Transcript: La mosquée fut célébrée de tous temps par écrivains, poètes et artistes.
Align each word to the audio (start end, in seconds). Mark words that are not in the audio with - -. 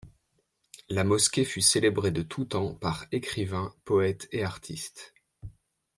La 0.89 1.03
mosquée 1.03 1.45
fut 1.45 1.61
célébrée 1.61 2.09
de 2.09 2.23
tous 2.23 2.45
temps 2.45 2.73
par 2.73 3.05
écrivains, 3.11 3.71
poètes 3.85 4.27
et 4.31 4.43
artistes. 4.43 5.13